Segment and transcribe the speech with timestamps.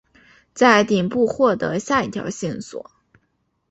[0.55, 2.89] 在顶部获得下一条线索。